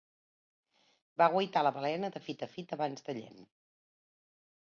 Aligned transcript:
Va 1.21 1.27
guaitar 1.33 1.63
la 1.67 1.73
balena 1.75 2.09
de 2.15 2.23
fit 2.29 2.43
a 2.47 2.49
fit 2.55 2.75
abans 2.77 3.07
de 3.09 3.17
llen 3.21 3.47